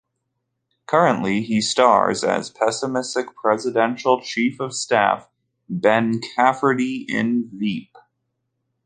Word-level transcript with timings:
Currently 0.87 1.43
he 1.43 1.61
stars 1.61 2.23
as 2.23 2.49
pessimistic 2.49 3.35
Presidential 3.35 4.19
Chief 4.19 4.59
of 4.59 4.73
Staff 4.73 5.29
Ben 5.69 6.19
Cafferty 6.35 7.05
in 7.07 7.51
"Veep". 7.53 7.95